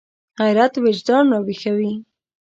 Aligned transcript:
غیرت 0.39 0.73
وجدان 0.85 1.25
راویښوي 1.31 1.91